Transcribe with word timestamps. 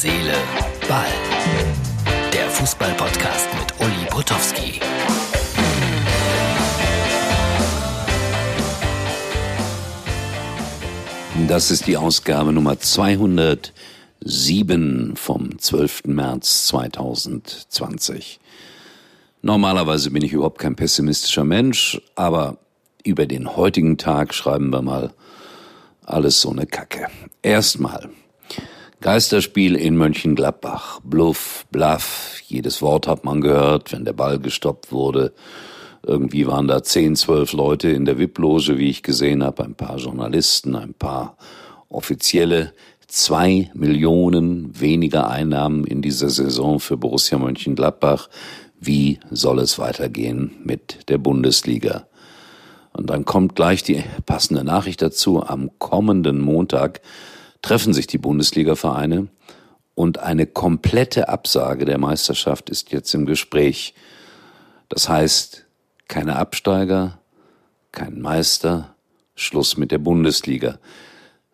Seele, 0.00 0.34
Ball. 0.86 1.10
Der 2.32 2.48
Fußball-Podcast 2.50 3.48
mit 3.58 3.74
Uli 3.80 4.06
Potowski. 4.08 4.78
Das 11.48 11.72
ist 11.72 11.88
die 11.88 11.96
Ausgabe 11.96 12.52
Nummer 12.52 12.78
207 12.78 15.16
vom 15.16 15.58
12. 15.58 16.04
März 16.04 16.68
2020. 16.68 18.38
Normalerweise 19.42 20.12
bin 20.12 20.22
ich 20.22 20.32
überhaupt 20.32 20.60
kein 20.60 20.76
pessimistischer 20.76 21.42
Mensch, 21.42 22.00
aber 22.14 22.58
über 23.02 23.26
den 23.26 23.56
heutigen 23.56 23.98
Tag 23.98 24.32
schreiben 24.32 24.70
wir 24.70 24.82
mal 24.82 25.12
alles 26.06 26.40
so 26.40 26.50
eine 26.50 26.66
Kacke. 26.66 27.08
Erstmal. 27.42 28.10
Geisterspiel 29.00 29.76
in 29.76 29.96
Mönchengladbach. 29.96 30.98
Bluff, 31.04 31.66
Bluff. 31.70 32.40
Jedes 32.46 32.82
Wort 32.82 33.06
hat 33.06 33.24
man 33.24 33.40
gehört, 33.40 33.92
wenn 33.92 34.04
der 34.04 34.12
Ball 34.12 34.40
gestoppt 34.40 34.90
wurde. 34.90 35.32
Irgendwie 36.04 36.48
waren 36.48 36.66
da 36.66 36.82
zehn, 36.82 37.14
zwölf 37.14 37.52
Leute 37.52 37.90
in 37.90 38.04
der 38.04 38.18
VIP-Loge, 38.18 38.76
wie 38.76 38.90
ich 38.90 39.04
gesehen 39.04 39.44
habe. 39.44 39.62
Ein 39.62 39.76
paar 39.76 39.98
Journalisten, 39.98 40.74
ein 40.74 40.94
paar 40.94 41.36
Offizielle. 41.88 42.72
Zwei 43.06 43.70
Millionen 43.72 44.80
weniger 44.80 45.30
Einnahmen 45.30 45.84
in 45.84 46.02
dieser 46.02 46.28
Saison 46.28 46.80
für 46.80 46.96
Borussia 46.96 47.38
Mönchengladbach. 47.38 48.28
Wie 48.80 49.20
soll 49.30 49.60
es 49.60 49.78
weitergehen 49.78 50.56
mit 50.64 51.08
der 51.08 51.18
Bundesliga? 51.18 52.08
Und 52.92 53.10
dann 53.10 53.24
kommt 53.24 53.54
gleich 53.54 53.84
die 53.84 54.02
passende 54.26 54.64
Nachricht 54.64 55.02
dazu. 55.02 55.40
Am 55.40 55.70
kommenden 55.78 56.40
Montag 56.40 57.00
treffen 57.62 57.92
sich 57.92 58.06
die 58.06 58.18
Bundesliga-Vereine 58.18 59.28
und 59.94 60.18
eine 60.18 60.46
komplette 60.46 61.28
Absage 61.28 61.84
der 61.84 61.98
Meisterschaft 61.98 62.70
ist 62.70 62.92
jetzt 62.92 63.12
im 63.14 63.26
Gespräch. 63.26 63.94
Das 64.88 65.08
heißt, 65.08 65.66
keine 66.06 66.36
Absteiger, 66.36 67.18
kein 67.92 68.20
Meister, 68.20 68.94
Schluss 69.34 69.76
mit 69.76 69.90
der 69.90 69.98
Bundesliga. 69.98 70.78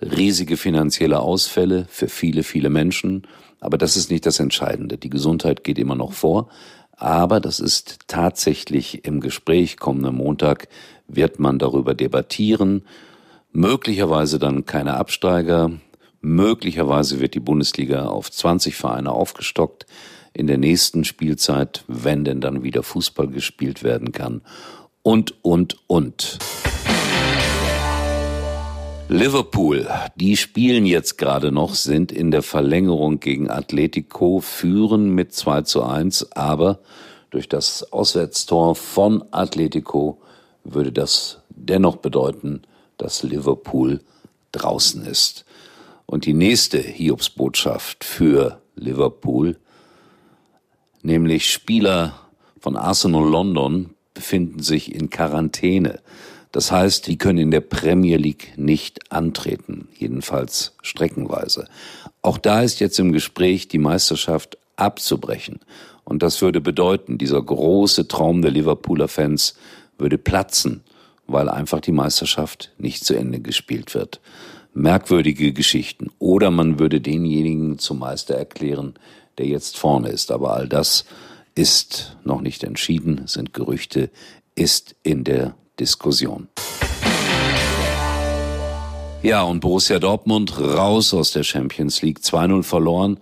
Riesige 0.00 0.56
finanzielle 0.56 1.20
Ausfälle 1.20 1.86
für 1.90 2.08
viele, 2.08 2.42
viele 2.42 2.70
Menschen, 2.70 3.26
aber 3.60 3.76
das 3.76 3.96
ist 3.96 4.10
nicht 4.10 4.24
das 4.24 4.40
Entscheidende. 4.40 4.96
Die 4.96 5.10
Gesundheit 5.10 5.62
geht 5.62 5.78
immer 5.78 5.94
noch 5.94 6.12
vor, 6.12 6.48
aber 6.96 7.40
das 7.40 7.60
ist 7.60 8.00
tatsächlich 8.08 9.04
im 9.04 9.20
Gespräch. 9.20 9.76
Kommenden 9.76 10.16
Montag 10.16 10.68
wird 11.08 11.38
man 11.38 11.58
darüber 11.58 11.94
debattieren. 11.94 12.84
Möglicherweise 13.52 14.38
dann 14.38 14.64
keine 14.64 14.94
Absteiger. 14.94 15.72
Möglicherweise 16.22 17.18
wird 17.20 17.34
die 17.34 17.40
Bundesliga 17.40 18.06
auf 18.06 18.30
20 18.30 18.76
Vereine 18.76 19.12
aufgestockt 19.12 19.86
in 20.34 20.46
der 20.46 20.58
nächsten 20.58 21.04
Spielzeit, 21.04 21.82
wenn 21.88 22.24
denn 22.24 22.42
dann 22.42 22.62
wieder 22.62 22.82
Fußball 22.82 23.28
gespielt 23.28 23.82
werden 23.82 24.12
kann. 24.12 24.42
Und, 25.02 25.42
und, 25.42 25.78
und. 25.86 26.38
Liverpool, 29.08 29.88
die 30.14 30.36
spielen 30.36 30.84
jetzt 30.84 31.16
gerade 31.16 31.52
noch, 31.52 31.74
sind 31.74 32.12
in 32.12 32.30
der 32.30 32.42
Verlängerung 32.42 33.18
gegen 33.18 33.50
Atletico, 33.50 34.40
führen 34.40 35.14
mit 35.14 35.32
2 35.32 35.62
zu 35.62 35.82
1, 35.82 36.32
aber 36.32 36.80
durch 37.30 37.48
das 37.48 37.92
Auswärtstor 37.94 38.76
von 38.76 39.24
Atletico 39.30 40.20
würde 40.64 40.92
das 40.92 41.40
dennoch 41.48 41.96
bedeuten, 41.96 42.62
dass 42.98 43.22
Liverpool 43.22 44.00
draußen 44.52 45.04
ist. 45.06 45.46
Und 46.10 46.26
die 46.26 46.34
nächste 46.34 46.78
Hiobsbotschaft 46.78 48.02
für 48.02 48.60
Liverpool, 48.74 49.56
nämlich 51.02 51.48
Spieler 51.48 52.18
von 52.58 52.76
Arsenal 52.76 53.30
London 53.30 53.90
befinden 54.12 54.60
sich 54.60 54.92
in 54.92 55.10
Quarantäne. 55.10 56.00
Das 56.50 56.72
heißt, 56.72 57.06
die 57.06 57.16
können 57.16 57.38
in 57.38 57.52
der 57.52 57.60
Premier 57.60 58.16
League 58.16 58.54
nicht 58.56 59.12
antreten, 59.12 59.86
jedenfalls 59.96 60.74
streckenweise. 60.82 61.68
Auch 62.22 62.38
da 62.38 62.62
ist 62.62 62.80
jetzt 62.80 62.98
im 62.98 63.12
Gespräch, 63.12 63.68
die 63.68 63.78
Meisterschaft 63.78 64.58
abzubrechen. 64.74 65.60
Und 66.02 66.24
das 66.24 66.42
würde 66.42 66.60
bedeuten, 66.60 67.18
dieser 67.18 67.40
große 67.40 68.08
Traum 68.08 68.42
der 68.42 68.50
Liverpooler 68.50 69.06
Fans 69.06 69.54
würde 69.96 70.18
platzen, 70.18 70.82
weil 71.28 71.48
einfach 71.48 71.78
die 71.78 71.92
Meisterschaft 71.92 72.72
nicht 72.78 73.04
zu 73.04 73.14
Ende 73.14 73.38
gespielt 73.38 73.94
wird. 73.94 74.20
Merkwürdige 74.72 75.52
Geschichten. 75.52 76.10
Oder 76.18 76.50
man 76.50 76.78
würde 76.78 77.00
denjenigen 77.00 77.78
zum 77.78 77.98
Meister 77.98 78.34
erklären, 78.34 78.94
der 79.38 79.46
jetzt 79.46 79.78
vorne 79.78 80.08
ist. 80.08 80.30
Aber 80.30 80.54
all 80.54 80.68
das 80.68 81.04
ist 81.54 82.16
noch 82.24 82.40
nicht 82.40 82.64
entschieden, 82.64 83.22
sind 83.26 83.52
Gerüchte, 83.52 84.10
ist 84.54 84.94
in 85.02 85.24
der 85.24 85.54
Diskussion. 85.78 86.48
Ja, 89.22 89.42
und 89.42 89.60
Borussia 89.60 89.98
Dortmund 89.98 90.58
raus 90.58 91.12
aus 91.12 91.32
der 91.32 91.42
Champions 91.42 92.00
League, 92.00 92.20
2-0 92.20 92.62
verloren. 92.62 93.18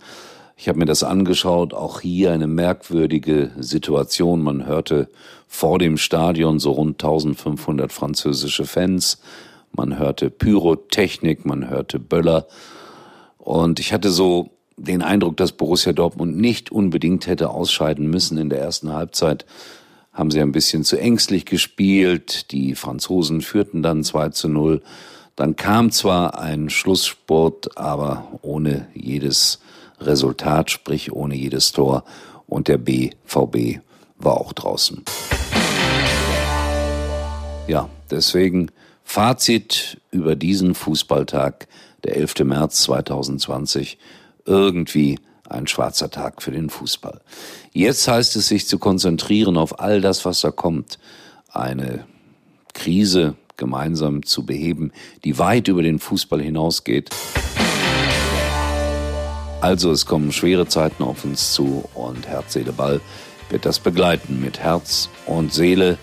Ich 0.55 0.69
habe 0.69 0.79
mir 0.79 0.85
das 0.85 1.03
angeschaut, 1.03 1.73
auch 1.73 2.01
hier 2.01 2.31
eine 2.31 2.47
merkwürdige 2.47 3.51
Situation. 3.57 4.41
Man 4.41 4.65
hörte 4.65 5.09
vor 5.47 5.79
dem 5.79 5.97
Stadion 5.97 6.59
so 6.59 6.71
rund 6.71 7.03
1500 7.03 7.91
französische 7.91 8.65
Fans. 8.65 9.19
Man 9.71 9.97
hörte 9.97 10.29
Pyrotechnik, 10.29 11.45
man 11.45 11.69
hörte 11.69 11.99
Böller. 11.99 12.47
Und 13.37 13.79
ich 13.79 13.93
hatte 13.93 14.09
so 14.09 14.51
den 14.77 15.01
Eindruck, 15.01 15.37
dass 15.37 15.51
Borussia 15.51 15.93
Dortmund 15.93 16.37
nicht 16.37 16.71
unbedingt 16.71 17.27
hätte 17.27 17.49
ausscheiden 17.49 18.09
müssen 18.09 18.37
in 18.37 18.49
der 18.49 18.59
ersten 18.59 18.93
Halbzeit 18.93 19.45
haben 20.19 20.31
sie 20.31 20.41
ein 20.41 20.51
bisschen 20.51 20.83
zu 20.83 20.99
ängstlich 20.99 21.45
gespielt. 21.45 22.51
Die 22.51 22.75
Franzosen 22.75 23.41
führten 23.41 23.81
dann 23.81 24.03
2 24.03 24.29
zu 24.29 24.49
0. 24.49 24.81
Dann 25.37 25.55
kam 25.55 25.91
zwar 25.91 26.37
ein 26.37 26.69
Schlusssport, 26.69 27.77
aber 27.77 28.39
ohne 28.41 28.87
jedes 28.93 29.59
Resultat, 30.01 30.71
sprich 30.71 31.13
ohne 31.13 31.35
jedes 31.35 31.71
Tor. 31.71 32.03
Und 32.47 32.67
der 32.67 32.77
BVB 32.77 33.79
war 34.17 34.41
auch 34.41 34.51
draußen. 34.51 35.05
Ja, 37.67 37.87
deswegen 38.11 38.71
Fazit 39.11 39.99
über 40.11 40.35
diesen 40.35 40.75
Fußballtag, 40.75 41.67
der 42.03 42.15
11. 42.15 42.41
März 42.43 42.83
2020. 42.83 43.97
Irgendwie 44.45 45.17
ein 45.49 45.65
schwarzer 45.65 46.11
Tag 46.11 46.43
für 46.43 46.51
den 46.51 46.69
Fußball. 46.69 47.19
Jetzt 47.73 48.07
heißt 48.07 48.35
es 48.35 48.47
sich 48.49 48.67
zu 48.67 48.77
konzentrieren 48.77 49.57
auf 49.57 49.79
all 49.79 49.99
das, 49.99 50.25
was 50.25 50.41
da 50.41 50.51
kommt. 50.51 50.99
Eine 51.51 52.05
Krise 52.75 53.33
gemeinsam 53.57 54.21
zu 54.27 54.45
beheben, 54.45 54.91
die 55.23 55.39
weit 55.39 55.69
über 55.69 55.81
den 55.81 55.97
Fußball 55.97 56.39
hinausgeht. 56.39 57.09
Also 59.59 59.89
es 59.89 60.05
kommen 60.05 60.31
schwere 60.31 60.67
Zeiten 60.67 61.01
auf 61.01 61.25
uns 61.25 61.53
zu 61.53 61.83
und 61.95 62.27
Herz, 62.27 62.53
Seele, 62.53 62.73
Ball 62.73 63.01
wird 63.49 63.65
das 63.65 63.79
begleiten 63.79 64.39
mit 64.39 64.59
Herz 64.59 65.09
und 65.25 65.51
Seele. 65.51 65.97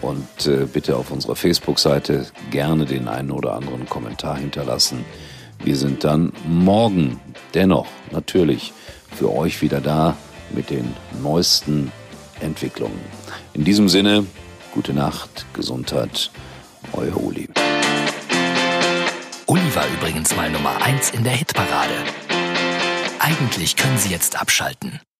Und 0.00 0.46
äh, 0.46 0.66
bitte 0.72 0.96
auf 0.96 1.10
unserer 1.10 1.36
Facebook-Seite 1.36 2.26
gerne 2.50 2.86
den 2.86 3.08
einen 3.08 3.30
oder 3.30 3.54
anderen 3.54 3.86
Kommentar 3.86 4.36
hinterlassen. 4.38 5.04
Wir 5.64 5.76
sind 5.76 6.04
dann 6.04 6.32
morgen 6.46 7.20
dennoch 7.54 7.88
natürlich 8.12 8.72
für 9.16 9.34
euch 9.34 9.60
wieder 9.60 9.80
da 9.80 10.16
mit 10.54 10.70
den 10.70 10.94
neuesten 11.22 11.90
Entwicklungen. 12.40 13.00
In 13.54 13.64
diesem 13.64 13.88
Sinne, 13.88 14.24
gute 14.72 14.92
Nacht, 14.92 15.46
Gesundheit, 15.52 16.30
euer 16.92 17.16
Uli. 17.16 17.48
Uli 19.46 19.74
war 19.74 19.86
übrigens 19.98 20.36
mal 20.36 20.50
Nummer 20.50 20.80
1 20.82 21.10
in 21.10 21.24
der 21.24 21.32
Hitparade. 21.32 21.94
Eigentlich 23.18 23.76
können 23.76 23.98
Sie 23.98 24.10
jetzt 24.10 24.40
abschalten. 24.40 25.00